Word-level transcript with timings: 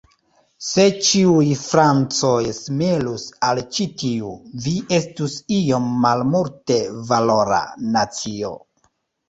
Se 0.67 0.85
ĉiuj 1.07 1.43
Francoj 1.63 2.39
similus 2.61 3.27
al 3.49 3.61
ĉi 3.77 3.87
tiu, 4.03 4.33
vi 4.65 4.75
estus 4.99 5.37
iom 5.61 5.87
malmulte-valora 6.09 7.63
nacio. 7.97 8.55